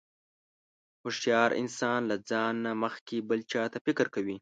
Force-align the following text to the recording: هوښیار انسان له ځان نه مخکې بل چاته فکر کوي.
هوښیار 1.03 1.51
انسان 1.61 1.99
له 2.11 2.15
ځان 2.29 2.53
نه 2.65 2.71
مخکې 2.83 3.17
بل 3.29 3.39
چاته 3.51 3.77
فکر 3.85 4.05
کوي. 4.15 4.37